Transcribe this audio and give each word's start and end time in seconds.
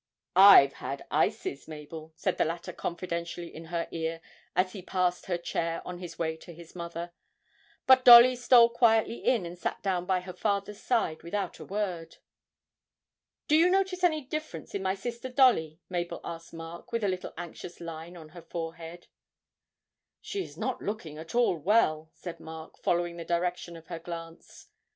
'I've 0.35 0.73
had 0.73 1.05
ices, 1.11 1.67
Mabel,' 1.67 2.11
said 2.15 2.39
the 2.39 2.43
latter 2.43 2.73
confidentially 2.73 3.53
in 3.53 3.65
her 3.65 3.87
ear 3.91 4.19
as 4.55 4.71
he 4.71 4.81
passed 4.81 5.27
her 5.27 5.37
chair 5.37 5.83
on 5.85 5.99
his 5.99 6.17
way 6.17 6.35
to 6.37 6.53
his 6.55 6.75
mother; 6.75 7.11
but 7.85 8.03
Dolly 8.03 8.35
stole 8.35 8.69
quietly 8.69 9.17
in 9.23 9.45
and 9.45 9.59
sat 9.59 9.83
down 9.83 10.07
by 10.07 10.21
her 10.21 10.33
father's 10.33 10.81
side 10.81 11.21
without 11.21 11.59
a 11.59 11.65
word. 11.65 12.17
'Do 13.47 13.55
you 13.55 13.69
notice 13.69 14.03
any 14.03 14.21
difference 14.21 14.73
in 14.73 14.81
my 14.81 14.95
sister 14.95 15.29
Dolly?' 15.29 15.81
Mabel 15.87 16.19
asked 16.23 16.51
Mark, 16.51 16.91
with 16.91 17.03
a 17.03 17.07
little 17.07 17.35
anxious 17.37 17.79
line 17.79 18.17
on 18.17 18.29
her 18.29 18.41
forehead. 18.41 19.05
'She 20.19 20.41
is 20.41 20.57
not 20.57 20.81
looking 20.81 21.19
at 21.19 21.35
all 21.35 21.57
well,' 21.59 22.09
said 22.15 22.39
Mark, 22.39 22.75
following 22.79 23.17
the 23.17 23.23
direction 23.23 23.77
of 23.77 23.85
her 23.85 23.99
glance. 23.99 24.67